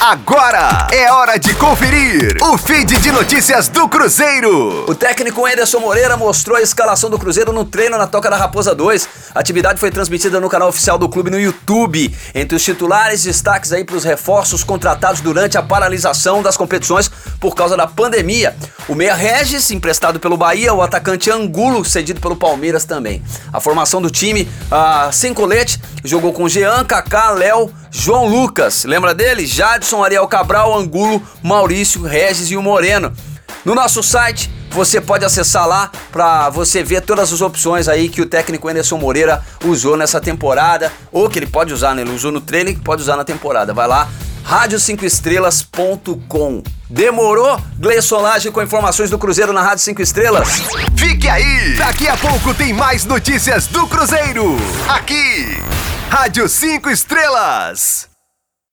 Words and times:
Agora 0.00 0.88
é 0.90 1.12
hora 1.12 1.38
de 1.38 1.52
conferir 1.56 2.34
o 2.40 2.56
feed 2.56 2.96
de 3.00 3.12
notícias 3.12 3.68
do 3.68 3.86
Cruzeiro. 3.86 4.86
O 4.88 4.94
técnico 4.94 5.44
Anderson 5.44 5.78
Moreira 5.78 6.16
mostrou 6.16 6.56
a 6.56 6.62
escalação 6.62 7.10
do 7.10 7.18
Cruzeiro 7.18 7.52
no 7.52 7.66
treino 7.66 7.98
na 7.98 8.06
Toca 8.06 8.30
da 8.30 8.36
Raposa 8.38 8.74
2. 8.74 9.06
A 9.34 9.40
atividade 9.40 9.78
foi 9.78 9.90
transmitida 9.90 10.40
no 10.40 10.48
canal 10.48 10.70
oficial 10.70 10.96
do 10.96 11.06
clube 11.06 11.28
no 11.28 11.38
YouTube. 11.38 12.16
Entre 12.34 12.56
os 12.56 12.64
titulares, 12.64 13.24
destaques 13.24 13.74
aí 13.74 13.84
para 13.84 13.94
os 13.94 14.02
reforços 14.02 14.64
contratados 14.64 15.20
durante 15.20 15.58
a 15.58 15.62
paralisação 15.62 16.42
das 16.42 16.56
competições 16.56 17.10
por 17.40 17.54
causa 17.54 17.76
da 17.76 17.86
pandemia. 17.86 18.54
O 18.86 18.94
meia 18.94 19.14
Regis, 19.14 19.70
emprestado 19.70 20.20
pelo 20.20 20.36
Bahia, 20.36 20.74
o 20.74 20.82
atacante 20.82 21.30
Angulo, 21.30 21.84
cedido 21.84 22.20
pelo 22.20 22.36
Palmeiras 22.36 22.84
também. 22.84 23.22
A 23.52 23.58
formação 23.58 24.02
do 24.02 24.10
time, 24.10 24.48
ah, 24.70 25.08
sem 25.10 25.32
colete, 25.32 25.80
jogou 26.04 26.32
com 26.32 26.48
Jean, 26.48 26.84
Kaká, 26.84 27.30
Léo, 27.30 27.72
João 27.90 28.26
Lucas. 28.26 28.84
Lembra 28.84 29.14
dele? 29.14 29.46
Jadson, 29.46 30.04
Ariel 30.04 30.28
Cabral, 30.28 30.78
Angulo, 30.78 31.22
Maurício, 31.42 32.02
Regis 32.02 32.50
e 32.50 32.56
o 32.56 32.62
Moreno. 32.62 33.12
No 33.64 33.74
nosso 33.74 34.02
site, 34.02 34.50
você 34.70 35.00
pode 35.00 35.24
acessar 35.24 35.66
lá 35.66 35.90
para 36.12 36.48
você 36.48 36.82
ver 36.82 37.02
todas 37.02 37.32
as 37.32 37.40
opções 37.40 37.88
aí 37.88 38.08
que 38.08 38.22
o 38.22 38.26
técnico 38.26 38.68
Anderson 38.68 38.96
Moreira 38.96 39.44
usou 39.64 39.96
nessa 39.96 40.20
temporada, 40.20 40.92
ou 41.10 41.28
que 41.28 41.38
ele 41.38 41.46
pode 41.46 41.74
usar, 41.74 41.94
né? 41.94 42.02
Ele 42.02 42.14
usou 42.14 42.30
no 42.30 42.40
treino 42.40 42.70
e 42.70 42.76
pode 42.76 43.02
usar 43.02 43.16
na 43.16 43.24
temporada. 43.24 43.74
Vai 43.74 43.88
lá, 43.88 44.08
rádio5estrelas.com. 44.50 46.62
Demorou? 46.90 47.58
Gleison 47.78 48.20
Lage 48.20 48.50
com 48.50 48.60
informações 48.60 49.08
do 49.08 49.16
Cruzeiro 49.16 49.52
na 49.52 49.62
Rádio 49.62 49.84
5 49.84 50.02
Estrelas. 50.02 50.48
Fique 50.96 51.28
aí! 51.28 51.76
Daqui 51.76 52.08
a 52.08 52.16
pouco 52.16 52.52
tem 52.52 52.72
mais 52.72 53.04
notícias 53.04 53.68
do 53.68 53.86
Cruzeiro. 53.86 54.56
Aqui, 54.88 55.56
Rádio 56.10 56.48
5 56.48 56.90
Estrelas. 56.90 58.09